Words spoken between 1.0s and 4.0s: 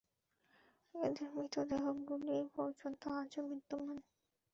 এদের মৃতদেহগুলি পর্যন্ত আজও বিদ্যমান।